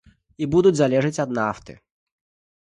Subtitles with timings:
[0.43, 1.77] І будуць залежаць ад нафты.